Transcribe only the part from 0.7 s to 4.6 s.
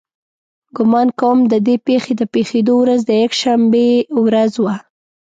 ګمان کوم د دې پېښې د پېښېدو ورځ د یکشنبې ورځ